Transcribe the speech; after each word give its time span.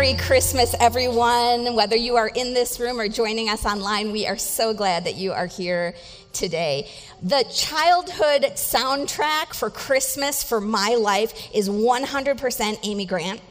Merry 0.00 0.14
Christmas, 0.14 0.74
everyone. 0.80 1.74
Whether 1.74 1.94
you 1.94 2.16
are 2.16 2.28
in 2.28 2.54
this 2.54 2.80
room 2.80 2.98
or 2.98 3.06
joining 3.06 3.50
us 3.50 3.66
online, 3.66 4.12
we 4.12 4.26
are 4.26 4.38
so 4.38 4.72
glad 4.72 5.04
that 5.04 5.16
you 5.16 5.32
are 5.32 5.44
here 5.44 5.94
today. 6.32 6.88
The 7.22 7.44
childhood 7.52 8.44
soundtrack 8.54 9.52
for 9.52 9.68
Christmas 9.68 10.42
for 10.42 10.58
my 10.58 10.94
life 10.94 11.50
is 11.54 11.68
100% 11.68 12.78
Amy 12.82 13.04
Grant. 13.04 13.42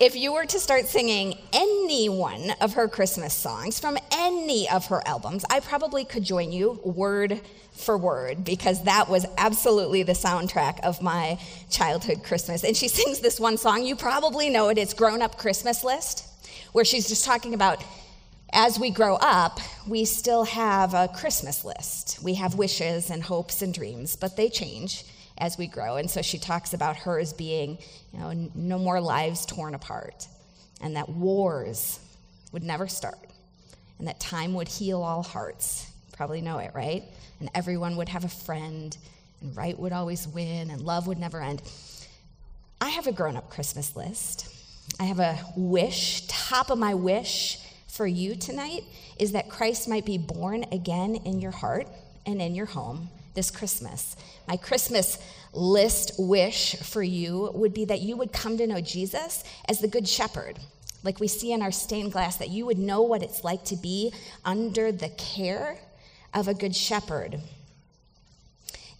If 0.00 0.16
you 0.16 0.32
were 0.32 0.46
to 0.46 0.58
start 0.58 0.86
singing 0.86 1.36
any 1.52 2.08
one 2.08 2.52
of 2.62 2.72
her 2.72 2.88
Christmas 2.88 3.34
songs 3.34 3.78
from 3.78 3.98
any 4.10 4.66
of 4.70 4.86
her 4.86 5.06
albums, 5.06 5.44
I 5.50 5.60
probably 5.60 6.06
could 6.06 6.24
join 6.24 6.52
you 6.52 6.80
word 6.82 7.38
for 7.72 7.98
word 7.98 8.42
because 8.42 8.84
that 8.84 9.10
was 9.10 9.26
absolutely 9.36 10.02
the 10.02 10.14
soundtrack 10.14 10.80
of 10.80 11.02
my 11.02 11.38
childhood 11.68 12.24
Christmas. 12.24 12.64
And 12.64 12.74
she 12.74 12.88
sings 12.88 13.20
this 13.20 13.38
one 13.38 13.58
song, 13.58 13.84
you 13.84 13.94
probably 13.94 14.48
know 14.48 14.70
it, 14.70 14.78
it's 14.78 14.94
Grown 14.94 15.20
Up 15.20 15.36
Christmas 15.36 15.84
List, 15.84 16.26
where 16.72 16.86
she's 16.86 17.06
just 17.06 17.26
talking 17.26 17.52
about 17.52 17.84
as 18.54 18.78
we 18.78 18.88
grow 18.88 19.16
up, 19.16 19.60
we 19.86 20.06
still 20.06 20.44
have 20.44 20.94
a 20.94 21.08
Christmas 21.08 21.62
list. 21.62 22.20
We 22.22 22.34
have 22.34 22.54
wishes 22.54 23.10
and 23.10 23.22
hopes 23.22 23.60
and 23.60 23.74
dreams, 23.74 24.16
but 24.16 24.34
they 24.34 24.48
change 24.48 25.04
as 25.40 25.58
we 25.58 25.66
grow. 25.66 25.96
And 25.96 26.10
so 26.10 26.22
she 26.22 26.38
talks 26.38 26.74
about 26.74 26.96
hers 26.96 27.32
being, 27.32 27.78
you 28.12 28.18
know, 28.20 28.50
no 28.54 28.78
more 28.78 29.00
lives 29.00 29.46
torn 29.46 29.74
apart, 29.74 30.28
and 30.80 30.96
that 30.96 31.08
wars 31.08 31.98
would 32.52 32.62
never 32.62 32.86
start, 32.86 33.18
and 33.98 34.06
that 34.06 34.20
time 34.20 34.54
would 34.54 34.68
heal 34.68 35.02
all 35.02 35.22
hearts. 35.22 35.90
Probably 36.12 36.40
know 36.40 36.58
it, 36.58 36.72
right? 36.74 37.04
And 37.40 37.50
everyone 37.54 37.96
would 37.96 38.10
have 38.10 38.24
a 38.24 38.28
friend, 38.28 38.96
and 39.40 39.56
right 39.56 39.78
would 39.78 39.92
always 39.92 40.28
win, 40.28 40.70
and 40.70 40.82
love 40.82 41.06
would 41.06 41.18
never 41.18 41.40
end. 41.40 41.62
I 42.80 42.90
have 42.90 43.06
a 43.06 43.12
grown 43.12 43.36
up 43.36 43.50
Christmas 43.50 43.96
list. 43.96 44.54
I 44.98 45.04
have 45.04 45.20
a 45.20 45.38
wish, 45.56 46.26
top 46.26 46.70
of 46.70 46.78
my 46.78 46.94
wish 46.94 47.58
for 47.88 48.06
you 48.06 48.34
tonight 48.34 48.84
is 49.18 49.32
that 49.32 49.48
Christ 49.48 49.88
might 49.88 50.04
be 50.06 50.18
born 50.18 50.64
again 50.72 51.16
in 51.16 51.40
your 51.40 51.50
heart 51.50 51.88
and 52.26 52.40
in 52.40 52.54
your 52.54 52.66
home 52.66 53.08
this 53.34 53.50
Christmas. 53.50 54.16
My 54.48 54.56
Christmas 54.56 55.18
list 55.52 56.12
wish 56.18 56.76
for 56.76 57.02
you 57.02 57.50
would 57.54 57.74
be 57.74 57.84
that 57.86 58.00
you 58.00 58.16
would 58.16 58.32
come 58.32 58.56
to 58.58 58.66
know 58.66 58.80
Jesus 58.80 59.44
as 59.68 59.80
the 59.80 59.88
Good 59.88 60.08
Shepherd, 60.08 60.58
like 61.02 61.20
we 61.20 61.28
see 61.28 61.52
in 61.52 61.62
our 61.62 61.72
stained 61.72 62.12
glass, 62.12 62.36
that 62.36 62.50
you 62.50 62.66
would 62.66 62.78
know 62.78 63.02
what 63.02 63.22
it's 63.22 63.44
like 63.44 63.64
to 63.64 63.76
be 63.76 64.12
under 64.44 64.92
the 64.92 65.08
care 65.10 65.78
of 66.34 66.48
a 66.48 66.54
Good 66.54 66.74
Shepherd. 66.74 67.40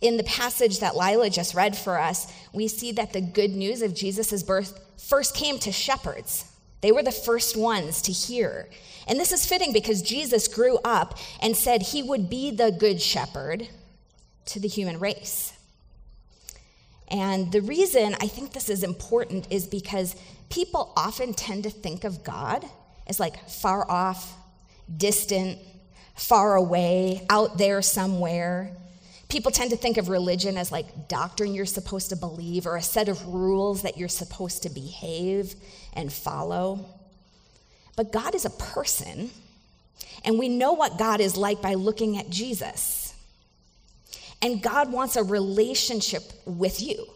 In 0.00 0.16
the 0.16 0.24
passage 0.24 0.80
that 0.80 0.96
Lila 0.96 1.28
just 1.28 1.54
read 1.54 1.76
for 1.76 1.98
us, 1.98 2.32
we 2.54 2.68
see 2.68 2.92
that 2.92 3.12
the 3.12 3.20
good 3.20 3.50
news 3.50 3.82
of 3.82 3.94
Jesus' 3.94 4.42
birth 4.42 4.80
first 4.96 5.34
came 5.34 5.58
to 5.58 5.70
shepherds. 5.70 6.50
They 6.80 6.92
were 6.92 7.02
the 7.02 7.12
first 7.12 7.56
ones 7.56 8.00
to 8.02 8.12
hear. 8.12 8.68
And 9.06 9.20
this 9.20 9.32
is 9.32 9.44
fitting 9.44 9.72
because 9.72 10.00
Jesus 10.00 10.48
grew 10.48 10.78
up 10.84 11.18
and 11.42 11.54
said 11.54 11.82
he 11.82 12.02
would 12.02 12.30
be 12.30 12.50
the 12.50 12.70
good 12.70 13.02
shepherd 13.02 13.68
to 14.50 14.60
the 14.60 14.68
human 14.68 14.98
race. 14.98 15.52
And 17.08 17.50
the 17.50 17.60
reason 17.60 18.14
I 18.20 18.28
think 18.28 18.52
this 18.52 18.68
is 18.68 18.82
important 18.82 19.48
is 19.50 19.66
because 19.66 20.14
people 20.48 20.92
often 20.96 21.34
tend 21.34 21.64
to 21.64 21.70
think 21.70 22.04
of 22.04 22.22
God 22.22 22.64
as 23.06 23.18
like 23.18 23.48
far 23.48 23.90
off, 23.90 24.36
distant, 24.96 25.58
far 26.14 26.54
away, 26.54 27.26
out 27.28 27.58
there 27.58 27.82
somewhere. 27.82 28.76
People 29.28 29.50
tend 29.50 29.70
to 29.70 29.76
think 29.76 29.96
of 29.96 30.08
religion 30.08 30.56
as 30.56 30.70
like 30.70 31.08
doctrine 31.08 31.54
you're 31.54 31.66
supposed 31.66 32.10
to 32.10 32.16
believe 32.16 32.66
or 32.66 32.76
a 32.76 32.82
set 32.82 33.08
of 33.08 33.26
rules 33.26 33.82
that 33.82 33.96
you're 33.96 34.08
supposed 34.08 34.62
to 34.62 34.70
behave 34.70 35.54
and 35.92 36.12
follow. 36.12 36.84
But 37.96 38.12
God 38.12 38.34
is 38.34 38.44
a 38.44 38.50
person, 38.50 39.30
and 40.24 40.38
we 40.38 40.48
know 40.48 40.72
what 40.72 40.96
God 40.98 41.20
is 41.20 41.36
like 41.36 41.60
by 41.60 41.74
looking 41.74 42.16
at 42.18 42.30
Jesus. 42.30 43.09
And 44.42 44.62
God 44.62 44.92
wants 44.92 45.16
a 45.16 45.22
relationship 45.22 46.22
with 46.46 46.80
you. 46.80 47.06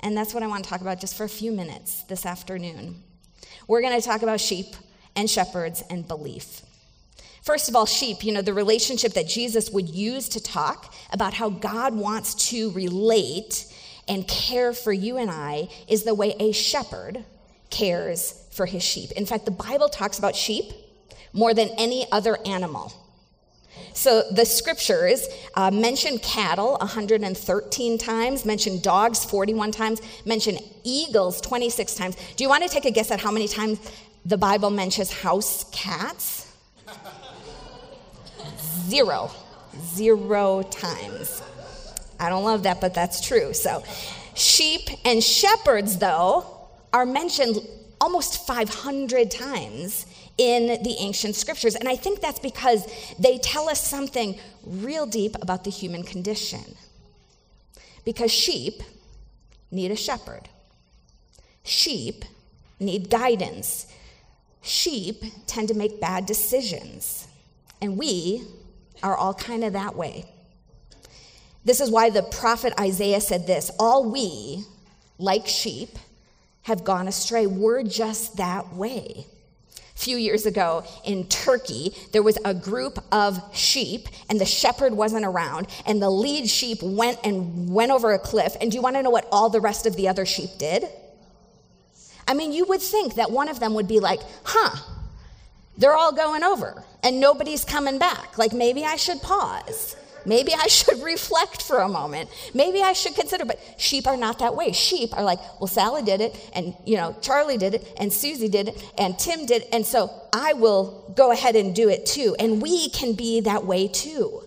And 0.00 0.16
that's 0.16 0.34
what 0.34 0.42
I 0.42 0.46
want 0.46 0.64
to 0.64 0.70
talk 0.70 0.80
about 0.80 1.00
just 1.00 1.16
for 1.16 1.24
a 1.24 1.28
few 1.28 1.52
minutes 1.52 2.02
this 2.04 2.26
afternoon. 2.26 3.02
We're 3.68 3.82
going 3.82 3.98
to 3.98 4.04
talk 4.04 4.22
about 4.22 4.40
sheep 4.40 4.74
and 5.14 5.28
shepherds 5.30 5.82
and 5.90 6.06
belief. 6.08 6.62
First 7.42 7.68
of 7.68 7.76
all, 7.76 7.86
sheep, 7.86 8.24
you 8.24 8.32
know, 8.32 8.42
the 8.42 8.54
relationship 8.54 9.14
that 9.14 9.28
Jesus 9.28 9.70
would 9.70 9.88
use 9.88 10.28
to 10.30 10.42
talk 10.42 10.94
about 11.12 11.34
how 11.34 11.50
God 11.50 11.94
wants 11.94 12.34
to 12.50 12.70
relate 12.70 13.66
and 14.08 14.26
care 14.26 14.72
for 14.72 14.92
you 14.92 15.16
and 15.16 15.30
I 15.30 15.68
is 15.88 16.04
the 16.04 16.14
way 16.14 16.34
a 16.38 16.52
shepherd 16.52 17.24
cares 17.70 18.46
for 18.52 18.66
his 18.66 18.82
sheep. 18.82 19.10
In 19.12 19.26
fact, 19.26 19.44
the 19.44 19.50
Bible 19.50 19.88
talks 19.88 20.18
about 20.18 20.36
sheep 20.36 20.72
more 21.32 21.54
than 21.54 21.68
any 21.78 22.06
other 22.12 22.38
animal. 22.46 22.92
So 23.94 24.22
the 24.30 24.44
scriptures 24.44 25.26
uh, 25.54 25.70
mention 25.70 26.18
cattle 26.18 26.76
113 26.80 27.98
times, 27.98 28.44
mention 28.44 28.80
dogs 28.80 29.24
41 29.24 29.72
times, 29.72 30.00
mention 30.24 30.58
eagles 30.84 31.40
26 31.40 31.94
times. 31.94 32.16
Do 32.36 32.44
you 32.44 32.48
want 32.48 32.62
to 32.62 32.68
take 32.68 32.84
a 32.84 32.90
guess 32.90 33.10
at 33.10 33.20
how 33.20 33.30
many 33.30 33.48
times 33.48 33.78
the 34.24 34.36
Bible 34.36 34.70
mentions 34.70 35.12
house 35.12 35.64
cats? 35.72 36.52
Zero. 38.58 39.30
Zero 39.94 40.62
times. 40.62 41.42
I 42.20 42.28
don't 42.28 42.44
love 42.44 42.62
that, 42.64 42.80
but 42.80 42.94
that's 42.94 43.26
true. 43.26 43.52
So, 43.52 43.82
sheep 44.34 44.82
and 45.04 45.22
shepherds, 45.22 45.98
though, 45.98 46.46
are 46.92 47.06
mentioned 47.06 47.56
almost 48.00 48.46
500 48.46 49.30
times 49.30 50.06
in 50.38 50.82
the 50.82 50.96
ancient 50.98 51.36
scriptures. 51.36 51.74
And 51.74 51.88
I 51.88 51.96
think 51.96 52.20
that's 52.20 52.38
because 52.38 52.86
they 53.18 53.38
tell 53.38 53.68
us 53.68 53.86
something 53.86 54.38
real 54.64 55.06
deep 55.06 55.36
about 55.40 55.64
the 55.64 55.70
human 55.70 56.02
condition. 56.02 56.76
Because 58.04 58.32
sheep 58.32 58.82
need 59.70 59.90
a 59.90 59.96
shepherd, 59.96 60.48
sheep 61.62 62.24
need 62.80 63.10
guidance, 63.10 63.86
sheep 64.62 65.22
tend 65.46 65.68
to 65.68 65.74
make 65.74 66.00
bad 66.00 66.26
decisions. 66.26 67.28
And 67.80 67.96
we 67.96 68.44
are 69.02 69.16
all 69.16 69.34
kind 69.34 69.64
of 69.64 69.72
that 69.74 69.94
way. 69.94 70.24
This 71.64 71.80
is 71.80 71.90
why 71.90 72.10
the 72.10 72.22
prophet 72.22 72.72
Isaiah 72.78 73.20
said 73.20 73.46
this 73.46 73.70
All 73.78 74.10
we, 74.10 74.64
like 75.18 75.46
sheep, 75.46 75.90
have 76.62 76.82
gone 76.82 77.06
astray. 77.06 77.46
We're 77.46 77.84
just 77.84 78.36
that 78.36 78.72
way 78.74 79.26
few 80.02 80.16
years 80.16 80.46
ago 80.46 80.84
in 81.04 81.26
Turkey, 81.28 81.94
there 82.12 82.22
was 82.22 82.38
a 82.44 82.52
group 82.52 82.98
of 83.12 83.40
sheep, 83.54 84.08
and 84.28 84.40
the 84.40 84.44
shepherd 84.44 84.92
wasn't 84.92 85.24
around, 85.24 85.68
and 85.86 86.02
the 86.02 86.10
lead 86.10 86.48
sheep 86.48 86.82
went 86.82 87.18
and 87.24 87.72
went 87.72 87.90
over 87.92 88.12
a 88.12 88.18
cliff. 88.18 88.56
And 88.60 88.70
do 88.70 88.76
you 88.76 88.82
want 88.82 88.96
to 88.96 89.02
know 89.02 89.10
what 89.10 89.28
all 89.30 89.48
the 89.48 89.60
rest 89.60 89.86
of 89.86 89.96
the 89.96 90.08
other 90.08 90.26
sheep 90.26 90.50
did? 90.58 90.84
I 92.26 92.34
mean, 92.34 92.52
you 92.52 92.64
would 92.66 92.82
think 92.82 93.14
that 93.14 93.30
one 93.30 93.48
of 93.48 93.60
them 93.60 93.74
would 93.74 93.88
be 93.88 94.00
like, 94.00 94.20
huh, 94.44 94.76
they're 95.78 95.96
all 95.96 96.12
going 96.12 96.42
over, 96.42 96.84
and 97.02 97.20
nobody's 97.20 97.64
coming 97.64 97.98
back. 97.98 98.38
Like, 98.38 98.52
maybe 98.52 98.84
I 98.84 98.96
should 98.96 99.22
pause. 99.22 99.96
Maybe 100.26 100.52
I 100.54 100.66
should 100.66 101.02
reflect 101.02 101.62
for 101.62 101.78
a 101.78 101.88
moment. 101.88 102.30
Maybe 102.54 102.82
I 102.82 102.92
should 102.92 103.14
consider, 103.14 103.44
but 103.44 103.58
sheep 103.78 104.06
are 104.06 104.16
not 104.16 104.38
that 104.40 104.54
way. 104.54 104.72
Sheep 104.72 105.16
are 105.16 105.22
like, 105.22 105.38
well, 105.60 105.66
Sally 105.66 106.02
did 106.02 106.20
it, 106.20 106.50
and 106.54 106.74
you 106.84 106.96
know, 106.96 107.16
Charlie 107.20 107.58
did 107.58 107.74
it, 107.74 107.94
and 107.98 108.12
Susie 108.12 108.48
did 108.48 108.68
it, 108.68 108.92
and 108.98 109.18
Tim 109.18 109.46
did 109.46 109.62
it, 109.62 109.68
and 109.72 109.86
so 109.86 110.10
I 110.32 110.52
will 110.54 111.12
go 111.16 111.32
ahead 111.32 111.56
and 111.56 111.74
do 111.74 111.88
it 111.88 112.06
too. 112.06 112.36
And 112.38 112.62
we 112.62 112.88
can 112.90 113.14
be 113.14 113.40
that 113.40 113.64
way 113.64 113.88
too. 113.88 114.42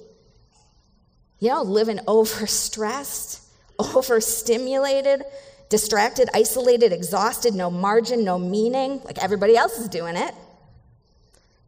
You 1.40 1.50
know, 1.50 1.62
living 1.64 1.98
overstressed, 2.08 3.46
overstimulated, 3.80 5.24
distracted, 5.70 6.30
isolated, 6.34 6.94
exhausted, 6.94 7.54
no 7.54 7.72
margin, 7.72 8.24
no 8.24 8.38
meaning, 8.38 9.02
like 9.04 9.22
everybody 9.24 9.58
else 9.58 9.78
is 9.78 9.90
doing 9.90 10.16
it 10.16 10.34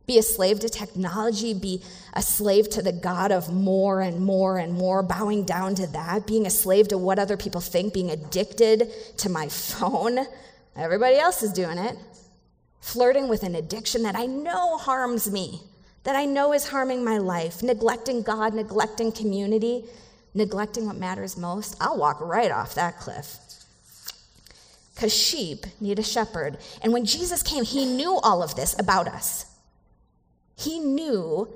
be 0.07 0.18
a 0.18 0.24
slave 0.24 0.62
to 0.62 0.69
technology, 0.69 1.54
be 1.54 1.83
a 2.13 2.21
slave 2.21 2.69
to 2.69 2.81
the 2.81 2.94
God 2.94 3.30
of 3.30 3.54
more 3.54 4.00
and 4.00 4.21
more 4.21 4.57
and 4.57 4.74
more, 4.74 5.04
bowing 5.04 5.44
down 5.44 5.75
to 5.75 5.88
that, 5.88 6.25
being 6.25 6.48
a 6.48 6.50
slave 6.50 6.88
to 6.88 6.98
what 6.98 7.19
other 7.19 7.36
people 7.36 7.59
think, 7.59 7.94
being 7.94 8.09
addicted 8.09 8.89
to 9.18 9.30
my 9.30 9.48
phone. 9.50 10.19
Everybody 10.77 11.18
else 11.18 11.44
is 11.44 11.51
doing 11.51 11.77
it. 11.77 11.98
Flirting 12.80 13.27
with 13.27 13.44
an 13.44 13.56
addiction 13.56 14.04
that 14.04 14.15
I 14.15 14.27
know 14.27 14.77
harms 14.77 15.30
me, 15.30 15.59
that 16.06 16.15
I 16.15 16.24
know 16.24 16.53
is 16.53 16.69
harming 16.69 17.03
my 17.03 17.18
life, 17.18 17.62
neglecting 17.62 18.21
God, 18.21 18.53
neglecting 18.53 19.12
community, 19.12 19.83
neglecting 20.33 20.86
what 20.86 20.95
matters 20.95 21.36
most. 21.36 21.75
I'll 21.81 21.98
walk 21.98 22.21
right 22.21 22.50
off 22.50 22.75
that 22.75 22.98
cliff. 22.98 23.39
Because 24.95 25.13
sheep 25.13 25.65
need 25.81 26.00
a 26.00 26.03
shepherd. 26.03 26.60
And 26.81 26.94
when 26.94 27.03
Jesus 27.03 27.44
came, 27.44 27.65
he 27.65 27.86
knew 27.86 28.18
all 28.24 28.42
of 28.42 28.56
this 28.56 28.74
about 28.80 29.10
us. 29.10 29.47
He 30.57 30.80
knew 30.80 31.48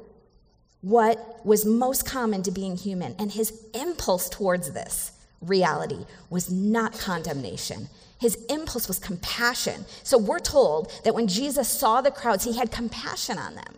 what 0.81 1.45
was 1.45 1.65
most 1.65 2.05
common 2.05 2.43
to 2.43 2.51
being 2.51 2.77
human, 2.77 3.15
and 3.19 3.31
his 3.31 3.67
impulse 3.73 4.29
towards 4.29 4.71
this 4.71 5.11
reality 5.41 6.05
was 6.29 6.51
not 6.51 6.93
condemnation. 6.93 7.89
His 8.19 8.35
impulse 8.45 8.87
was 8.87 8.99
compassion. 8.99 9.85
So 10.03 10.17
we're 10.17 10.39
told 10.39 10.91
that 11.03 11.15
when 11.15 11.27
Jesus 11.27 11.67
saw 11.67 12.01
the 12.01 12.11
crowds, 12.11 12.43
he 12.43 12.55
had 12.55 12.71
compassion 12.71 13.39
on 13.39 13.55
them 13.55 13.75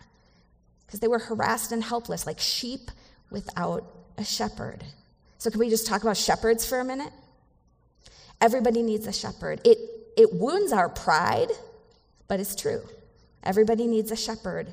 because 0.85 0.99
they 0.99 1.07
were 1.07 1.19
harassed 1.19 1.71
and 1.71 1.81
helpless, 1.81 2.27
like 2.27 2.39
sheep 2.39 2.91
without 3.31 3.85
a 4.17 4.25
shepherd. 4.25 4.83
So, 5.37 5.49
can 5.49 5.59
we 5.59 5.69
just 5.69 5.87
talk 5.87 6.03
about 6.03 6.17
shepherds 6.17 6.65
for 6.65 6.79
a 6.79 6.85
minute? 6.85 7.11
Everybody 8.39 8.81
needs 8.81 9.07
a 9.07 9.13
shepherd. 9.13 9.61
It, 9.65 9.77
it 10.17 10.33
wounds 10.33 10.71
our 10.71 10.89
pride, 10.89 11.49
but 12.27 12.39
it's 12.39 12.55
true. 12.55 12.81
Everybody 13.43 13.87
needs 13.87 14.11
a 14.11 14.15
shepherd. 14.15 14.67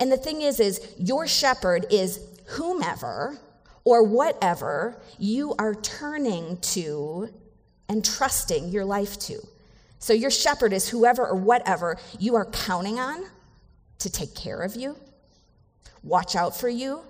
And 0.00 0.12
the 0.12 0.16
thing 0.16 0.42
is, 0.42 0.60
is 0.60 0.94
your 0.96 1.26
shepherd 1.26 1.86
is 1.90 2.20
whomever 2.46 3.38
or 3.84 4.04
whatever 4.04 5.00
you 5.18 5.54
are 5.58 5.74
turning 5.74 6.58
to 6.58 7.28
and 7.88 8.04
trusting 8.04 8.68
your 8.68 8.84
life 8.84 9.18
to. 9.18 9.40
So 9.98 10.12
your 10.12 10.30
shepherd 10.30 10.72
is 10.72 10.88
whoever 10.88 11.26
or 11.26 11.34
whatever 11.34 11.98
you 12.18 12.36
are 12.36 12.44
counting 12.44 12.98
on 12.98 13.24
to 13.98 14.10
take 14.10 14.34
care 14.34 14.60
of 14.60 14.76
you, 14.76 14.96
watch 16.02 16.36
out 16.36 16.56
for 16.56 16.68
you, 16.68 17.00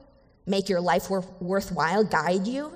make 0.47 0.69
your 0.69 0.81
life 0.81 1.11
worth, 1.11 1.29
worthwhile, 1.41 2.05
guide 2.05 2.47
you. 2.47 2.73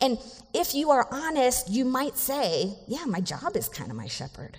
And 0.00 0.18
if 0.54 0.74
you 0.74 0.90
are 0.90 1.08
honest, 1.10 1.68
you 1.68 1.84
might 1.84 2.16
say, 2.16 2.74
Yeah, 2.86 3.04
my 3.06 3.20
job 3.20 3.56
is 3.56 3.68
kind 3.68 3.90
of 3.90 3.96
my 3.96 4.06
shepherd, 4.06 4.58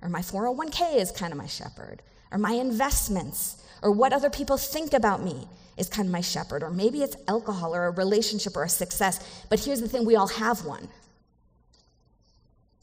or 0.00 0.08
my 0.08 0.20
401k 0.20 0.96
is 0.96 1.10
kind 1.10 1.32
of 1.32 1.38
my 1.38 1.48
shepherd, 1.48 2.02
or 2.32 2.38
my 2.38 2.52
investments, 2.52 3.56
or 3.82 3.90
what 3.90 4.12
other 4.12 4.30
people 4.30 4.56
think 4.56 4.92
about 4.92 5.22
me 5.22 5.48
is 5.76 5.88
kind 5.88 6.06
of 6.06 6.12
my 6.12 6.20
shepherd, 6.20 6.62
or 6.62 6.70
maybe 6.70 7.02
it's 7.02 7.16
alcohol 7.26 7.74
or 7.74 7.86
a 7.86 7.90
relationship 7.90 8.56
or 8.56 8.64
a 8.64 8.68
success. 8.68 9.44
But 9.48 9.60
here's 9.60 9.80
the 9.80 9.88
thing 9.88 10.04
we 10.04 10.16
all 10.16 10.28
have 10.28 10.64
one. 10.64 10.88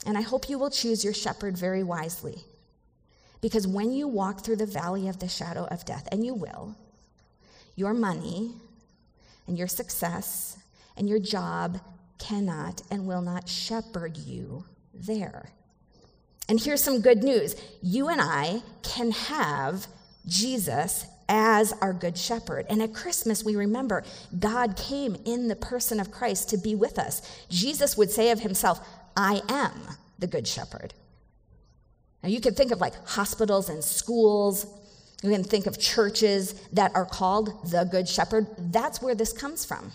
And 0.06 0.18
I 0.18 0.22
hope 0.22 0.50
you 0.50 0.58
will 0.58 0.70
choose 0.70 1.04
your 1.04 1.14
shepherd 1.14 1.58
very 1.58 1.84
wisely. 1.84 2.44
Because 3.42 3.68
when 3.68 3.92
you 3.92 4.08
walk 4.08 4.42
through 4.42 4.56
the 4.56 4.66
valley 4.66 5.08
of 5.08 5.20
the 5.20 5.28
shadow 5.28 5.66
of 5.66 5.86
death, 5.86 6.08
and 6.12 6.26
you 6.26 6.34
will, 6.34 6.76
your 7.76 7.94
money 7.94 8.54
and 9.46 9.58
your 9.58 9.68
success 9.68 10.58
and 10.98 11.08
your 11.08 11.20
job 11.20 11.80
cannot 12.18 12.82
and 12.90 13.06
will 13.06 13.22
not 13.22 13.48
shepherd 13.48 14.18
you 14.18 14.66
there. 14.94 15.52
And 16.50 16.60
here's 16.60 16.84
some 16.84 17.02
good 17.02 17.24
news 17.24 17.56
you 17.82 18.10
and 18.10 18.22
I 18.22 18.62
can 18.84 19.12
have 19.12 19.88
Jesus 20.26 21.06
as 21.30 21.74
our 21.82 21.94
good 21.94 22.18
shepherd. 22.18 22.66
And 22.70 22.82
at 22.82 22.94
Christmas, 22.94 23.44
we 23.44 23.56
remember 23.56 24.04
God 24.40 24.78
came 24.78 25.18
in 25.26 25.48
the 25.48 25.56
person 25.56 26.00
of 26.00 26.12
Christ 26.12 26.50
to 26.50 26.58
be 26.58 26.76
with 26.76 26.98
us. 26.98 27.22
Jesus 27.50 27.98
would 27.98 28.12
say 28.12 28.32
of 28.32 28.40
himself, 28.40 28.80
I 29.16 29.42
am 29.50 29.74
the 30.20 30.28
good 30.28 30.48
shepherd. 30.48 30.94
Now, 32.24 32.30
you 32.30 32.40
can 32.40 32.56
think 32.56 32.72
of 32.72 32.80
like 32.80 32.94
hospitals 33.08 33.70
and 33.70 33.84
schools. 33.84 34.66
You 35.22 35.32
can 35.32 35.44
think 35.44 35.68
of 35.68 35.80
churches 35.80 36.54
that 36.74 36.96
are 36.96 37.06
called 37.06 37.72
the 37.72 37.84
good 37.84 38.08
shepherd. 38.08 38.48
That's 38.58 39.02
where 39.02 39.16
this 39.16 39.34
comes 39.34 39.66
from 39.66 39.92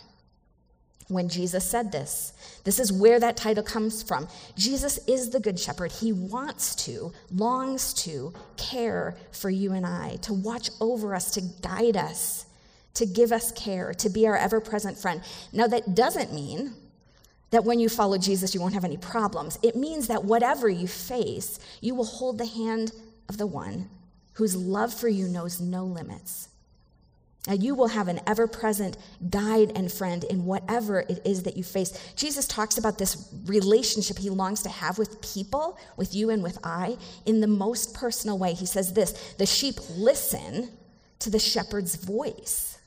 when 1.12 1.28
Jesus 1.28 1.64
said 1.64 1.92
this. 1.92 2.32
This 2.64 2.78
is 2.78 2.92
where 2.92 3.18
that 3.20 3.36
title 3.36 3.62
comes 3.62 4.02
from. 4.02 4.28
Jesus 4.56 4.98
is 5.06 5.30
the 5.30 5.40
Good 5.40 5.58
Shepherd. 5.58 5.92
He 5.92 6.12
wants 6.12 6.74
to, 6.86 7.12
longs 7.34 7.92
to 8.04 8.32
care 8.56 9.16
for 9.32 9.50
you 9.50 9.72
and 9.72 9.86
I, 9.86 10.16
to 10.22 10.32
watch 10.32 10.70
over 10.80 11.14
us, 11.14 11.30
to 11.32 11.40
guide 11.60 11.96
us, 11.96 12.46
to 12.94 13.06
give 13.06 13.32
us 13.32 13.52
care, 13.52 13.94
to 13.94 14.08
be 14.08 14.26
our 14.26 14.36
ever 14.36 14.60
present 14.60 14.98
friend. 14.98 15.22
Now, 15.52 15.66
that 15.66 15.94
doesn't 15.94 16.32
mean 16.32 16.74
that 17.50 17.64
when 17.64 17.78
you 17.78 17.88
follow 17.88 18.18
Jesus, 18.18 18.54
you 18.54 18.60
won't 18.60 18.74
have 18.74 18.84
any 18.84 18.96
problems. 18.96 19.58
It 19.62 19.76
means 19.76 20.08
that 20.08 20.24
whatever 20.24 20.68
you 20.68 20.88
face, 20.88 21.58
you 21.80 21.94
will 21.94 22.04
hold 22.04 22.38
the 22.38 22.46
hand 22.46 22.92
of 23.28 23.36
the 23.36 23.46
one 23.46 23.88
whose 24.34 24.56
love 24.56 24.92
for 24.92 25.08
you 25.08 25.28
knows 25.28 25.60
no 25.60 25.84
limits. 25.84 26.48
And 27.48 27.60
you 27.60 27.74
will 27.74 27.88
have 27.88 28.06
an 28.06 28.20
ever 28.26 28.46
present 28.46 28.96
guide 29.28 29.72
and 29.74 29.90
friend 29.90 30.22
in 30.24 30.44
whatever 30.44 31.00
it 31.00 31.20
is 31.24 31.42
that 31.42 31.56
you 31.56 31.64
face. 31.64 32.14
Jesus 32.14 32.46
talks 32.46 32.78
about 32.78 32.98
this 32.98 33.32
relationship 33.46 34.18
he 34.18 34.30
longs 34.30 34.62
to 34.62 34.68
have 34.68 34.96
with 34.96 35.20
people, 35.20 35.76
with 35.96 36.14
you 36.14 36.30
and 36.30 36.42
with 36.42 36.58
I, 36.62 36.96
in 37.26 37.40
the 37.40 37.48
most 37.48 37.94
personal 37.94 38.38
way. 38.38 38.54
He 38.54 38.66
says 38.66 38.92
this 38.92 39.34
the 39.38 39.46
sheep 39.46 39.74
listen 39.90 40.70
to 41.18 41.30
the 41.30 41.40
shepherd's 41.40 41.96
voice. 41.96 42.78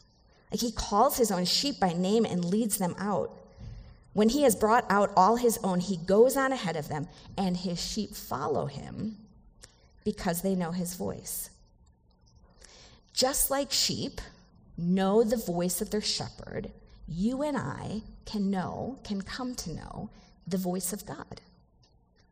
Like 0.52 0.62
he 0.62 0.72
calls 0.72 1.18
his 1.18 1.32
own 1.32 1.44
sheep 1.44 1.80
by 1.80 1.92
name 1.92 2.24
and 2.24 2.46
leads 2.46 2.78
them 2.78 2.96
out. 2.98 3.38
When 4.14 4.30
he 4.30 4.44
has 4.44 4.56
brought 4.56 4.86
out 4.90 5.12
all 5.18 5.36
his 5.36 5.60
own, 5.64 5.82
he 5.82 5.98
goes 5.98 6.38
on 6.38 6.54
ahead 6.54 6.78
of 6.78 6.88
them, 6.88 7.10
and 7.38 7.58
his 7.58 7.84
sheep 7.84 8.16
follow 8.16 8.68
him 8.68 9.18
because 10.06 10.42
they 10.42 10.56
know 10.56 10.72
his 10.72 10.94
voice. 10.94 11.50
Just 13.12 13.52
like 13.52 13.74
sheep, 13.74 14.22
know 14.78 15.24
the 15.24 15.38
voice 15.38 15.82
of 15.82 15.90
their 15.90 16.02
shepherd, 16.02 16.72
you 17.08 17.42
and 17.42 17.58
I 17.58 18.02
can 18.26 18.50
know, 18.50 19.00
can 19.04 19.22
come 19.22 19.56
to 19.56 19.74
know 19.74 20.10
the 20.48 20.58
voice 20.58 20.94
of 20.94 21.06
God 21.06 21.42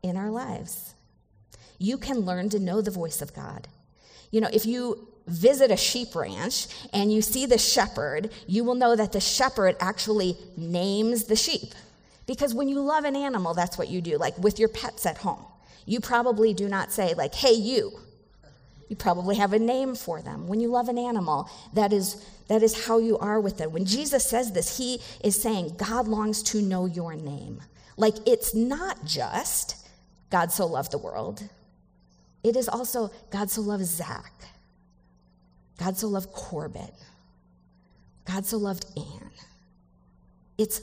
in 0.01 0.17
our 0.17 0.29
lives. 0.29 0.95
You 1.79 1.97
can 1.97 2.19
learn 2.19 2.49
to 2.49 2.59
know 2.59 2.81
the 2.81 2.91
voice 2.91 3.21
of 3.21 3.33
God. 3.33 3.67
You 4.31 4.41
know, 4.41 4.49
if 4.51 4.65
you 4.65 5.07
visit 5.27 5.71
a 5.71 5.77
sheep 5.77 6.15
ranch 6.15 6.67
and 6.91 7.11
you 7.11 7.21
see 7.21 7.45
the 7.45 7.57
shepherd, 7.57 8.31
you 8.47 8.63
will 8.63 8.75
know 8.75 8.95
that 8.95 9.11
the 9.11 9.21
shepherd 9.21 9.75
actually 9.79 10.37
names 10.57 11.25
the 11.25 11.35
sheep. 11.35 11.73
Because 12.25 12.53
when 12.53 12.67
you 12.67 12.79
love 12.79 13.05
an 13.05 13.15
animal, 13.15 13.53
that's 13.53 13.77
what 13.77 13.89
you 13.89 14.01
do, 14.01 14.17
like 14.17 14.37
with 14.37 14.59
your 14.59 14.69
pets 14.69 15.05
at 15.05 15.17
home. 15.17 15.43
You 15.85 15.99
probably 15.99 16.53
do 16.53 16.69
not 16.69 16.91
say, 16.91 17.13
like, 17.13 17.35
hey, 17.35 17.53
you. 17.53 17.91
You 18.89 18.95
probably 18.95 19.37
have 19.37 19.53
a 19.53 19.59
name 19.59 19.95
for 19.95 20.21
them. 20.21 20.47
When 20.47 20.59
you 20.59 20.69
love 20.69 20.89
an 20.89 20.97
animal, 20.97 21.49
that 21.73 21.93
is 21.93 22.23
that 22.47 22.61
is 22.61 22.85
how 22.85 22.99
you 22.99 23.17
are 23.17 23.39
with 23.39 23.61
it. 23.61 23.71
When 23.71 23.85
Jesus 23.85 24.25
says 24.25 24.51
this, 24.51 24.77
he 24.77 24.99
is 25.23 25.41
saying, 25.41 25.75
God 25.77 26.07
longs 26.07 26.43
to 26.43 26.61
know 26.61 26.85
your 26.85 27.15
name. 27.15 27.61
Like 27.97 28.15
it's 28.27 28.53
not 28.53 29.05
just 29.05 29.87
God 30.29 30.51
so 30.51 30.65
loved 30.65 30.91
the 30.91 30.97
world, 30.97 31.47
it 32.43 32.55
is 32.55 32.67
also 32.67 33.11
God 33.31 33.49
so 33.49 33.61
loved 33.61 33.85
Zach. 33.85 34.31
God 35.77 35.97
so 35.97 36.07
loved 36.07 36.31
Corbett. 36.31 36.93
God 38.25 38.45
so 38.45 38.57
loved 38.57 38.85
Anne. 38.95 39.31
It's 40.57 40.81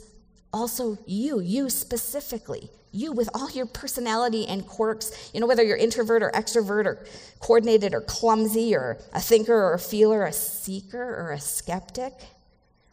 also 0.53 0.97
you, 1.05 1.39
you 1.39 1.69
specifically 1.69 2.69
you 2.91 3.11
with 3.11 3.29
all 3.33 3.49
your 3.51 3.65
personality 3.65 4.45
and 4.47 4.67
quirks, 4.67 5.31
you 5.33 5.39
know, 5.39 5.47
whether 5.47 5.63
you're 5.63 5.77
introvert 5.77 6.21
or 6.21 6.31
extrovert 6.31 6.85
or 6.85 7.05
coordinated 7.39 7.93
or 7.93 8.01
clumsy 8.01 8.75
or 8.75 8.99
a 9.13 9.21
thinker 9.21 9.53
or 9.53 9.73
a 9.73 9.79
feeler, 9.79 10.25
a 10.25 10.33
seeker 10.33 11.01
or 11.01 11.31
a 11.31 11.39
skeptic, 11.39 12.13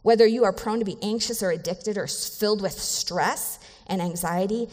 whether 0.02 0.26
you 0.26 0.44
are 0.44 0.52
prone 0.52 0.78
to 0.78 0.84
be 0.84 0.96
anxious 1.02 1.42
or 1.42 1.50
addicted 1.50 1.98
or 1.98 2.06
filled 2.06 2.62
with 2.62 2.72
stress 2.72 3.58
and 3.88 4.00
anxiety, 4.00 4.68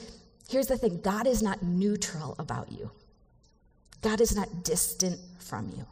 here's 0.47 0.67
the 0.67 0.77
thing 0.77 1.01
God 1.01 1.27
is 1.27 1.41
not 1.41 1.63
neutral 1.63 2.35
about 2.37 2.71
you. 2.71 2.91
God 4.01 4.21
is 4.21 4.35
not 4.35 4.63
distant 4.63 5.19
from 5.39 5.71
you. 5.75 5.85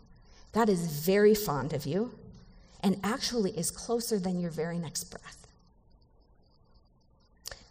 God 0.51 0.69
is 0.69 0.85
very 0.85 1.33
fond 1.33 1.73
of 1.73 1.85
you 1.87 2.11
and 2.81 2.99
actually 3.03 3.51
is 3.57 3.71
closer 3.71 4.19
than 4.19 4.39
your 4.39 4.51
very 4.51 4.77
next 4.77 5.05
breath. 5.05 5.42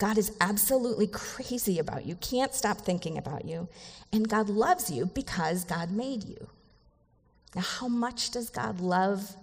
God 0.02 0.18
is 0.18 0.32
absolutely 0.40 1.06
crazy 1.06 1.78
about 1.78 2.06
you, 2.06 2.16
can't 2.16 2.52
stop 2.52 2.78
thinking 2.78 3.16
about 3.16 3.44
you, 3.44 3.68
and 4.12 4.28
God 4.28 4.48
loves 4.48 4.90
you 4.90 5.06
because 5.06 5.62
God 5.62 5.92
made 5.92 6.24
you. 6.24 6.48
Now, 7.54 7.62
how 7.62 7.86
much 7.86 8.32
does 8.32 8.50
God 8.50 8.80
love 8.80 9.36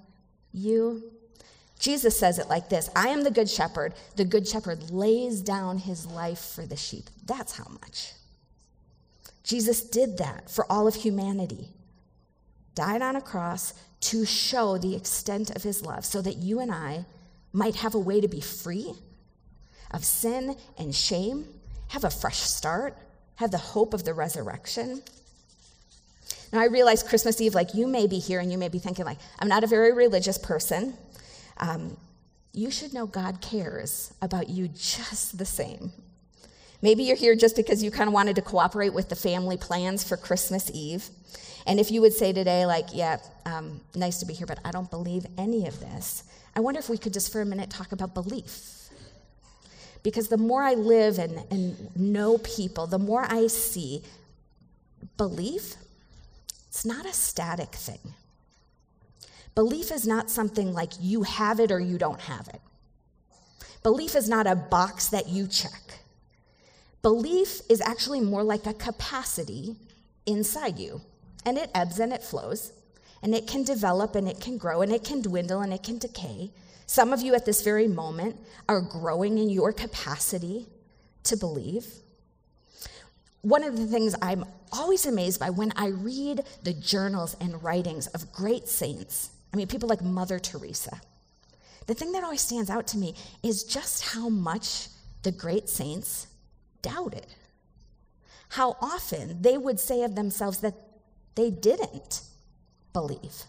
you? 0.51 1.13
Jesus 1.80 2.20
says 2.20 2.39
it 2.39 2.50
like 2.50 2.68
this 2.68 2.89
I 2.94 3.08
am 3.08 3.24
the 3.24 3.32
good 3.32 3.50
shepherd. 3.50 3.94
The 4.18 4.25
good 4.25 4.46
shepherd 4.46 4.92
lays 4.92 5.39
down 5.39 5.78
his 5.78 6.06
life 6.06 6.39
for 6.39 6.66
the 6.66 6.75
sheep. 6.75 7.10
That's 7.25 7.56
how 7.56 7.68
much. 7.82 8.12
Jesus 9.44 9.82
did 9.82 10.18
that 10.18 10.50
for 10.50 10.70
all 10.70 10.89
of 10.89 10.96
humanity, 10.96 11.70
died 12.75 13.01
on 13.01 13.16
a 13.16 13.22
cross 13.22 13.74
to 14.01 14.25
show 14.25 14.78
the 14.78 14.94
extent 14.94 15.51
of 15.51 15.63
his 15.63 15.86
love 15.86 16.04
so 16.04 16.22
that 16.22 16.36
you 16.36 16.60
and 16.60 16.70
I 16.70 17.06
might 17.54 17.78
have 17.78 17.96
a 17.96 18.00
way 18.00 18.20
to 18.20 18.28
be 18.28 18.42
free 18.42 18.96
of 19.91 20.05
sin 20.05 20.55
and 20.77 20.93
shame, 20.93 21.46
have 21.89 22.03
a 22.03 22.10
fresh 22.10 22.39
start, 22.39 22.98
have 23.36 23.51
the 23.51 23.58
hope 23.58 23.93
of 23.93 24.03
the 24.03 24.13
resurrection. 24.13 25.01
Now, 26.51 26.60
I 26.60 26.65
realize 26.65 27.03
Christmas 27.03 27.39
Eve, 27.41 27.53
like 27.53 27.74
you 27.74 27.88
may 27.88 28.08
be 28.08 28.19
here 28.19 28.39
and 28.39 28.51
you 28.51 28.58
may 28.58 28.69
be 28.69 28.79
thinking, 28.79 29.05
like, 29.05 29.19
I'm 29.39 29.48
not 29.48 29.63
a 29.63 29.67
very 29.67 29.93
religious 29.93 30.38
person. 30.38 30.96
Um, 31.58 31.98
you 32.53 32.72
should 32.72 32.93
know 32.93 33.05
God 33.05 33.41
cares 33.41 34.13
about 34.22 34.50
you 34.50 34.67
just 34.69 35.38
the 35.38 35.46
same. 35.46 35.91
Maybe 36.81 37.03
you're 37.03 37.17
here 37.17 37.36
just 37.36 37.55
because 37.55 37.84
you 37.84 37.91
kind 37.91 38.08
of 38.08 38.13
wanted 38.13 38.36
to 38.38 38.41
cooperate 38.41 38.93
with 38.93 39.10
the 39.10 39.15
family 39.15 39.58
plans 39.58 40.03
for 40.03 40.17
Christmas 40.17 40.72
Eve. 40.74 41.10
And 41.67 41.79
if 41.79 41.91
you 41.91 42.01
would 42.01 42.13
say 42.13 42.34
today, 42.34 42.65
like, 42.65 42.88
yeah, 42.93 43.17
um, 43.46 43.81
nice 43.96 44.19
to 44.19 44.25
be 44.25 44.34
here, 44.34 44.48
but 44.48 44.60
I 44.63 44.72
don't 44.72 44.89
believe 44.89 45.25
any 45.38 45.67
of 45.67 45.79
this, 45.79 46.24
I 46.55 46.62
wonder 46.62 46.79
if 46.79 46.89
we 46.89 46.98
could 46.98 47.13
just 47.13 47.31
for 47.31 47.41
a 47.41 47.46
minute 47.46 47.69
talk 47.69 47.91
about 47.91 48.13
belief. 48.13 48.78
Because 50.03 50.29
the 50.29 50.38
more 50.38 50.63
I 50.63 50.75
live 50.75 51.20
and, 51.20 51.44
and 51.51 51.96
know 51.96 52.38
people, 52.38 52.88
the 52.88 53.00
more 53.00 53.25
I 53.29 53.48
see 53.48 54.03
belief, 55.18 55.75
it's 56.68 56.86
not 56.86 57.06
a 57.06 57.13
static 57.13 57.74
thing. 57.74 58.13
Belief 59.56 59.91
is 59.91 60.08
not 60.08 60.29
something 60.29 60.74
like 60.74 60.91
you 61.01 61.24
have 61.24 61.60
it 61.60 61.72
or 61.72 61.79
you 61.79 61.98
don't 61.98 62.22
have 62.22 62.48
it. 62.48 62.62
Belief 63.84 64.15
is 64.15 64.29
not 64.29 64.48
a 64.48 64.56
box 64.56 65.08
that 65.08 65.27
you 65.27 65.48
check. 65.48 65.82
Belief 67.01 67.62
is 67.70 67.82
actually 67.82 68.22
more 68.22 68.44
like 68.44 68.65
a 68.65 68.74
capacity 68.74 69.75
inside 70.25 70.77
you, 70.77 71.01
and 71.46 71.58
it 71.58 71.72
ebbs 71.74 72.00
and 72.00 72.12
it 72.12 72.22
flows, 72.22 72.74
and 73.22 73.34
it 73.34 73.48
can 73.48 73.63
develop 73.63 74.15
and 74.15 74.27
it 74.27 74.39
can 74.39 74.58
grow 74.58 74.82
and 74.82 74.91
it 74.91 75.03
can 75.03 75.22
dwindle 75.22 75.62
and 75.62 75.74
it 75.74 75.84
can 75.84 75.98
decay. 75.98 76.51
Some 76.89 77.13
of 77.13 77.22
you 77.22 77.36
at 77.36 77.46
this 77.46 77.62
very 77.62 77.88
moment 77.88 78.36
are 78.67 78.81
growing 78.81 79.38
in 79.38 79.51
your 79.51 79.72
capacity 79.72 80.65
to 81.22 81.38
believe. 81.38 81.86
One 83.41 83.63
of 83.63 83.77
the 83.77 83.86
things 83.86 84.15
I'm 84.24 84.43
always 84.72 85.05
amazed 85.05 85.39
by 85.39 85.51
when 85.51 85.72
I 85.75 85.89
read 85.89 86.46
the 86.63 86.74
journals 86.74 87.38
and 87.39 87.62
writings 87.63 88.08
of 88.08 88.34
great 88.34 88.67
saints, 88.67 89.29
I 89.53 89.58
mean, 89.58 89.67
people 89.67 89.88
like 89.88 90.01
Mother 90.01 90.39
Teresa, 90.39 91.00
the 91.86 91.93
thing 91.93 92.12
that 92.13 92.24
always 92.24 92.41
stands 92.41 92.72
out 92.72 92.88
to 92.88 92.98
me 92.98 93.13
is 93.43 93.63
just 93.63 94.15
how 94.15 94.27
much 94.27 94.88
the 95.22 95.31
great 95.31 95.69
saints 95.69 96.25
doubted. 96.81 97.27
How 98.50 98.77
often 98.81 99.43
they 99.43 99.60
would 99.60 99.79
say 99.79 100.01
of 100.01 100.15
themselves 100.15 100.58
that 100.62 100.74
they 101.36 101.51
didn't 101.51 102.24
believe. 102.93 103.43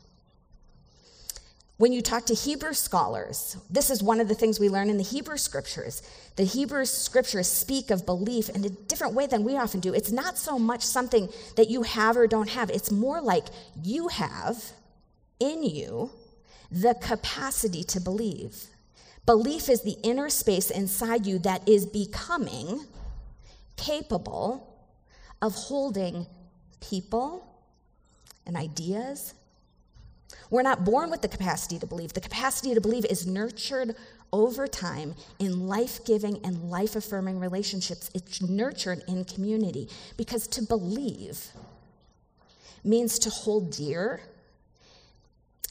When 1.80 1.94
you 1.94 2.02
talk 2.02 2.26
to 2.26 2.34
Hebrew 2.34 2.75
scholars, 2.75 3.56
this 3.70 3.88
is 3.88 4.02
one 4.02 4.20
of 4.20 4.28
the 4.28 4.34
things 4.34 4.60
we 4.60 4.68
learn 4.68 4.90
in 4.90 4.99
the 4.99 5.02
Hebrew 5.02 5.38
scriptures. 5.38 6.02
The 6.37 6.44
Hebrew 6.44 6.84
scriptures 6.84 7.50
speak 7.50 7.90
of 7.90 8.04
belief 8.04 8.50
in 8.50 8.62
a 8.66 8.68
different 8.68 9.14
way 9.14 9.26
than 9.26 9.44
we 9.44 9.56
often 9.56 9.80
do. 9.80 9.94
It's 9.94 10.12
not 10.12 10.37
so 10.37 10.58
much 10.58 10.82
something 10.82 11.30
that 11.56 11.70
you 11.70 11.80
have 11.80 12.18
or 12.18 12.26
don't 12.26 12.50
have, 12.50 12.68
it's 12.68 12.90
more 12.90 13.22
like 13.22 13.46
you 13.82 14.08
have 14.08 14.62
in 15.38 15.62
you 15.62 16.10
the 16.70 16.96
capacity 17.00 17.82
to 17.84 17.99
believe. 17.99 18.66
Belief 19.25 19.70
is 19.70 19.80
the 19.80 19.96
inner 20.02 20.28
space 20.28 20.70
inside 20.70 21.25
you 21.25 21.38
that 21.38 21.66
is 21.66 21.87
becoming 21.87 22.84
capable 23.78 24.84
of 25.40 25.54
holding 25.54 26.26
people 26.82 27.42
and 28.44 28.54
ideas. 28.54 29.32
We're 30.50 30.62
not 30.62 30.85
born 30.85 31.11
with 31.11 31.23
the 31.23 31.28
capacity 31.28 31.78
to 31.78 31.87
believe. 31.87 32.12
The 32.12 32.21
capacity 32.21 32.75
to 32.75 32.80
believe 32.80 33.04
is 33.07 33.26
nurtured 33.26 33.95
over 34.33 34.66
time 34.66 35.14
in 35.38 35.69
life 35.69 36.04
giving 36.04 36.45
and 36.45 36.71
life 36.71 36.97
affirming 36.97 37.38
relationships. 37.38 38.11
It's 38.14 38.42
nurtured 38.42 39.02
in 39.09 39.25
community 39.25 39.88
because 40.16 40.47
to 40.49 40.62
believe 40.62 41.47
means 42.83 43.19
to 43.21 43.30
hold 43.30 43.71
dear. 43.71 44.21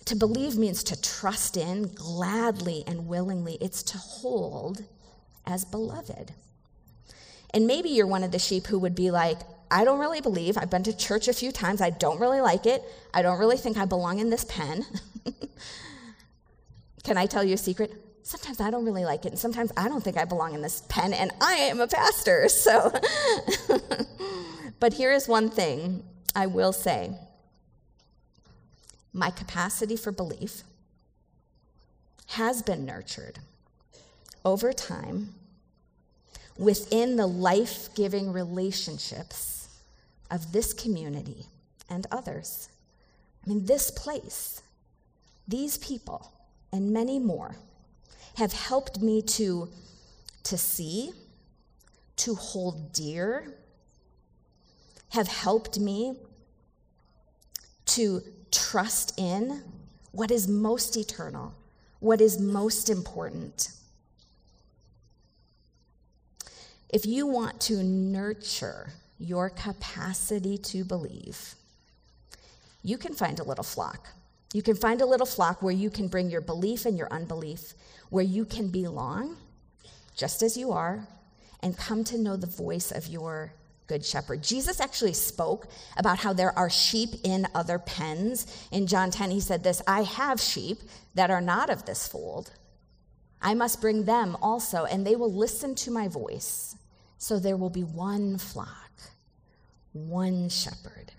To 0.05 0.15
believe 0.15 0.57
means 0.57 0.83
to 0.85 1.01
trust 1.01 1.57
in 1.57 1.91
gladly 1.93 2.83
and 2.87 3.07
willingly. 3.07 3.57
It's 3.61 3.83
to 3.83 3.97
hold 3.97 4.83
as 5.45 5.65
beloved. 5.65 6.33
And 7.53 7.67
maybe 7.67 7.89
you're 7.89 8.07
one 8.07 8.23
of 8.23 8.31
the 8.31 8.39
sheep 8.39 8.67
who 8.67 8.79
would 8.79 8.95
be 8.95 9.11
like, 9.11 9.39
I 9.71 9.83
don't 9.83 9.99
really 9.99 10.21
believe. 10.21 10.57
I've 10.57 10.69
been 10.69 10.83
to 10.83 10.95
church 10.95 11.27
a 11.27 11.33
few 11.33 11.51
times. 11.51 11.81
I 11.81 11.91
don't 11.91 12.19
really 12.19 12.41
like 12.41 12.65
it. 12.65 12.83
I 13.13 13.21
don't 13.21 13.39
really 13.39 13.57
think 13.57 13.77
I 13.77 13.85
belong 13.85 14.19
in 14.19 14.29
this 14.29 14.43
pen. 14.45 14.85
Can 17.03 17.17
I 17.17 17.25
tell 17.25 17.43
you 17.43 17.53
a 17.53 17.57
secret? 17.57 17.93
Sometimes 18.23 18.59
I 18.59 18.69
don't 18.69 18.85
really 18.85 19.05
like 19.05 19.25
it, 19.25 19.29
and 19.29 19.39
sometimes 19.39 19.71
I 19.77 19.87
don't 19.87 20.03
think 20.03 20.17
I 20.17 20.25
belong 20.25 20.53
in 20.53 20.61
this 20.61 20.83
pen, 20.89 21.13
and 21.13 21.31
I 21.41 21.53
am 21.53 21.79
a 21.79 21.87
pastor. 21.87 22.47
So, 22.49 22.91
but 24.79 24.93
here 24.93 25.11
is 25.11 25.27
one 25.27 25.49
thing 25.49 26.03
I 26.35 26.45
will 26.45 26.73
say 26.73 27.11
my 29.13 29.31
capacity 29.31 29.95
for 29.95 30.11
belief 30.11 30.63
has 32.27 32.61
been 32.61 32.85
nurtured 32.85 33.39
over 34.45 34.71
time 34.71 35.33
within 36.57 37.15
the 37.15 37.25
life 37.25 37.89
giving 37.95 38.31
relationships 38.31 39.58
of 40.29 40.51
this 40.51 40.73
community 40.73 41.45
and 41.89 42.05
others. 42.11 42.69
I 43.43 43.49
mean, 43.49 43.65
this 43.65 43.89
place, 43.91 44.61
these 45.47 45.77
people, 45.77 46.31
and 46.71 46.91
many 46.91 47.19
more 47.19 47.55
have 48.35 48.53
helped 48.53 49.01
me 49.01 49.21
to, 49.21 49.69
to 50.43 50.57
see, 50.57 51.11
to 52.17 52.35
hold 52.35 52.93
dear, 52.93 53.55
have 55.09 55.27
helped 55.27 55.79
me 55.79 56.15
to 57.85 58.21
trust 58.51 59.17
in 59.17 59.63
what 60.11 60.31
is 60.31 60.47
most 60.47 60.95
eternal, 60.95 61.53
what 61.99 62.21
is 62.21 62.39
most 62.39 62.89
important. 62.89 63.69
If 66.89 67.05
you 67.05 67.27
want 67.27 67.59
to 67.61 67.83
nurture 67.83 68.93
your 69.19 69.49
capacity 69.49 70.57
to 70.57 70.83
believe, 70.83 71.55
you 72.81 72.97
can 72.97 73.13
find 73.13 73.39
a 73.39 73.43
little 73.43 73.63
flock. 73.63 74.07
You 74.53 74.63
can 74.63 74.75
find 74.75 75.01
a 75.01 75.05
little 75.05 75.27
flock 75.27 75.61
where 75.61 75.73
you 75.73 75.89
can 75.89 76.07
bring 76.07 76.29
your 76.29 76.41
belief 76.41 76.85
and 76.85 76.97
your 76.97 77.11
unbelief, 77.11 77.73
where 78.09 78.23
you 78.23 78.45
can 78.45 78.69
belong 78.69 79.37
just 80.15 80.41
as 80.41 80.57
you 80.57 80.71
are 80.71 81.07
and 81.61 81.77
come 81.77 82.03
to 82.05 82.17
know 82.17 82.35
the 82.35 82.47
voice 82.47 82.91
of 82.91 83.07
your 83.07 83.53
good 83.87 84.05
shepherd. 84.05 84.41
Jesus 84.41 84.79
actually 84.79 85.13
spoke 85.13 85.67
about 85.97 86.19
how 86.19 86.31
there 86.31 86.57
are 86.57 86.69
sheep 86.69 87.09
in 87.23 87.47
other 87.53 87.79
pens. 87.79 88.67
In 88.71 88.87
John 88.87 89.11
10, 89.11 89.31
he 89.31 89.39
said 89.39 89.63
this 89.63 89.81
I 89.87 90.03
have 90.03 90.39
sheep 90.39 90.77
that 91.15 91.31
are 91.31 91.41
not 91.41 91.69
of 91.69 91.85
this 91.85 92.07
fold. 92.07 92.51
I 93.41 93.53
must 93.53 93.81
bring 93.81 94.03
them 94.03 94.37
also, 94.41 94.85
and 94.85 95.05
they 95.05 95.15
will 95.15 95.33
listen 95.33 95.75
to 95.75 95.91
my 95.91 96.07
voice. 96.07 96.75
So 97.19 97.37
there 97.37 97.57
will 97.57 97.69
be 97.69 97.83
one 97.83 98.37
flock, 98.37 98.91
one 99.91 100.47
shepherd. 100.49 101.11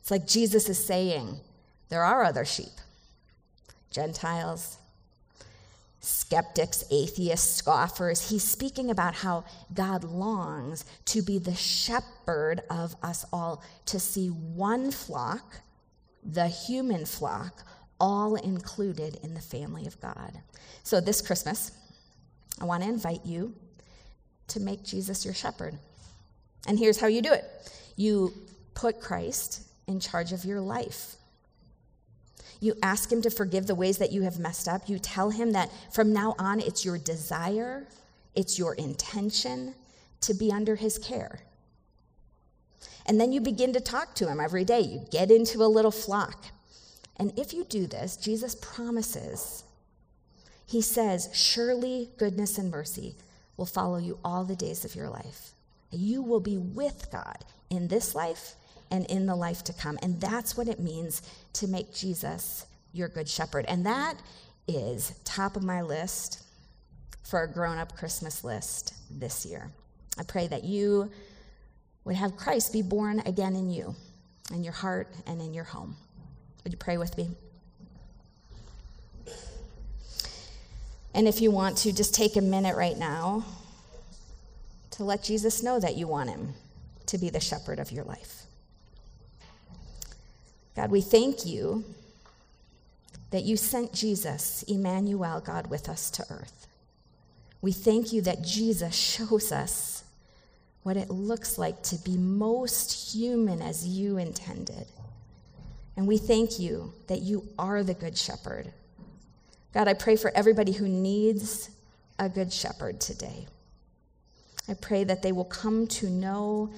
It's 0.00 0.10
like 0.12 0.26
Jesus 0.26 0.68
is 0.68 0.82
saying 0.82 1.40
there 1.88 2.04
are 2.04 2.24
other 2.24 2.44
sheep 2.44 2.72
Gentiles, 3.90 4.78
skeptics, 5.98 6.84
atheists, 6.90 7.56
scoffers. 7.56 8.30
He's 8.30 8.44
speaking 8.44 8.90
about 8.90 9.14
how 9.14 9.44
God 9.74 10.04
longs 10.04 10.84
to 11.06 11.20
be 11.20 11.38
the 11.38 11.54
shepherd 11.54 12.62
of 12.70 12.94
us 13.02 13.24
all, 13.32 13.64
to 13.86 13.98
see 13.98 14.28
one 14.28 14.92
flock, 14.92 15.56
the 16.22 16.46
human 16.46 17.06
flock, 17.06 17.64
all 17.98 18.36
included 18.36 19.18
in 19.24 19.34
the 19.34 19.40
family 19.40 19.86
of 19.86 20.00
God. 20.00 20.38
So 20.84 21.00
this 21.00 21.20
Christmas, 21.20 21.72
I 22.60 22.66
want 22.66 22.84
to 22.84 22.88
invite 22.88 23.24
you 23.24 23.54
to 24.48 24.60
make 24.60 24.84
Jesus 24.84 25.24
your 25.24 25.34
shepherd. 25.34 25.78
And 26.66 26.78
here's 26.78 27.00
how 27.00 27.06
you 27.06 27.22
do 27.22 27.32
it 27.32 27.44
you 27.96 28.32
put 28.74 29.00
Christ 29.00 29.62
in 29.86 30.00
charge 30.00 30.32
of 30.32 30.44
your 30.44 30.60
life. 30.60 31.16
You 32.60 32.74
ask 32.82 33.10
him 33.10 33.22
to 33.22 33.30
forgive 33.30 33.66
the 33.66 33.74
ways 33.74 33.98
that 33.98 34.12
you 34.12 34.22
have 34.22 34.38
messed 34.38 34.68
up. 34.68 34.88
You 34.88 34.98
tell 34.98 35.30
him 35.30 35.52
that 35.52 35.70
from 35.92 36.12
now 36.12 36.34
on 36.38 36.60
it's 36.60 36.84
your 36.84 36.98
desire, 36.98 37.86
it's 38.34 38.58
your 38.58 38.74
intention 38.74 39.74
to 40.22 40.34
be 40.34 40.50
under 40.50 40.76
his 40.76 40.98
care. 40.98 41.40
And 43.06 43.20
then 43.20 43.32
you 43.32 43.40
begin 43.40 43.72
to 43.74 43.80
talk 43.80 44.14
to 44.16 44.28
him 44.28 44.40
every 44.40 44.64
day. 44.64 44.80
You 44.80 45.06
get 45.10 45.30
into 45.30 45.62
a 45.62 45.66
little 45.66 45.90
flock. 45.90 46.46
And 47.18 47.32
if 47.38 47.52
you 47.52 47.64
do 47.64 47.86
this, 47.86 48.16
Jesus 48.16 48.54
promises, 48.54 49.64
he 50.66 50.80
says, 50.80 51.30
Surely 51.32 52.10
goodness 52.18 52.58
and 52.58 52.70
mercy 52.70 53.14
will 53.56 53.66
follow 53.66 53.98
you 53.98 54.18
all 54.24 54.44
the 54.44 54.56
days 54.56 54.84
of 54.84 54.94
your 54.94 55.08
life. 55.08 55.52
You 55.90 56.22
will 56.22 56.40
be 56.40 56.58
with 56.58 57.10
God 57.10 57.44
in 57.70 57.88
this 57.88 58.14
life 58.14 58.54
and 58.90 59.06
in 59.06 59.26
the 59.26 59.36
life 59.36 59.64
to 59.64 59.72
come. 59.72 59.98
And 60.02 60.20
that's 60.20 60.56
what 60.56 60.68
it 60.68 60.80
means 60.80 61.22
to 61.54 61.66
make 61.66 61.94
Jesus 61.94 62.66
your 62.92 63.08
good 63.08 63.28
shepherd. 63.28 63.64
And 63.66 63.86
that 63.86 64.14
is 64.68 65.18
top 65.24 65.56
of 65.56 65.62
my 65.62 65.82
list 65.82 66.42
for 67.22 67.42
a 67.42 67.52
grown 67.52 67.78
up 67.78 67.96
Christmas 67.96 68.44
list 68.44 68.94
this 69.10 69.44
year. 69.44 69.70
I 70.18 70.22
pray 70.22 70.46
that 70.46 70.64
you 70.64 71.10
would 72.04 72.16
have 72.16 72.36
Christ 72.36 72.72
be 72.72 72.82
born 72.82 73.20
again 73.26 73.56
in 73.56 73.68
you, 73.68 73.94
in 74.52 74.62
your 74.62 74.72
heart, 74.72 75.12
and 75.26 75.40
in 75.40 75.52
your 75.52 75.64
home. 75.64 75.96
Would 76.64 76.72
you 76.72 76.78
pray 76.78 76.98
with 76.98 77.16
me? 77.18 77.30
And 81.16 81.26
if 81.26 81.40
you 81.40 81.50
want 81.50 81.78
to, 81.78 81.92
just 81.94 82.14
take 82.14 82.36
a 82.36 82.42
minute 82.42 82.76
right 82.76 82.98
now 82.98 83.42
to 84.90 85.02
let 85.02 85.24
Jesus 85.24 85.62
know 85.62 85.80
that 85.80 85.96
you 85.96 86.06
want 86.06 86.28
him 86.28 86.52
to 87.06 87.16
be 87.16 87.30
the 87.30 87.40
shepherd 87.40 87.78
of 87.78 87.90
your 87.90 88.04
life. 88.04 88.42
God, 90.76 90.90
we 90.90 91.00
thank 91.00 91.46
you 91.46 91.86
that 93.30 93.44
you 93.44 93.56
sent 93.56 93.94
Jesus, 93.94 94.62
Emmanuel, 94.64 95.40
God 95.40 95.68
with 95.68 95.88
us 95.88 96.10
to 96.10 96.26
earth. 96.28 96.66
We 97.62 97.72
thank 97.72 98.12
you 98.12 98.20
that 98.20 98.42
Jesus 98.42 98.94
shows 98.94 99.50
us 99.52 100.04
what 100.82 100.98
it 100.98 101.08
looks 101.08 101.56
like 101.56 101.82
to 101.84 101.96
be 101.96 102.18
most 102.18 103.14
human 103.14 103.62
as 103.62 103.88
you 103.88 104.18
intended. 104.18 104.86
And 105.96 106.06
we 106.06 106.18
thank 106.18 106.60
you 106.60 106.92
that 107.06 107.22
you 107.22 107.48
are 107.58 107.82
the 107.82 107.94
Good 107.94 108.18
Shepherd. 108.18 108.70
God, 109.72 109.88
I 109.88 109.94
pray 109.94 110.16
for 110.16 110.30
everybody 110.34 110.72
who 110.72 110.88
needs 110.88 111.70
a 112.18 112.28
Good 112.28 112.52
Shepherd 112.52 113.00
today. 113.00 113.46
I 114.68 114.74
pray 114.74 115.04
that 115.04 115.22
they 115.22 115.32
will 115.32 115.44
come 115.44 115.86
to 115.88 116.08
know 116.08 116.72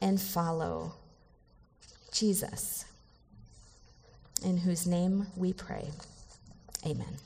and 0.00 0.20
follow 0.20 0.94
Jesus, 2.12 2.84
in 4.44 4.58
whose 4.58 4.86
name 4.86 5.26
we 5.36 5.52
pray. 5.52 5.90
Amen. 6.84 7.16